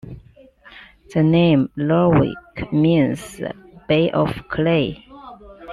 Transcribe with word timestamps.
The 1.13 1.21
name 1.21 1.69
"Lerwick" 1.75 2.73
means 2.73 3.39
"bay 3.87 4.09
of 4.09 4.33
clay". 4.49 5.05